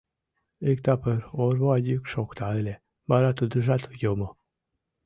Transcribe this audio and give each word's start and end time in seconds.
Иктапыр 0.71 1.19
орва 1.43 1.73
йӱк 1.87 2.03
шокта 2.13 2.47
ыле, 2.59 2.75
вара 3.09 3.31
тудыжат 3.39 3.83
йомо. 4.01 4.29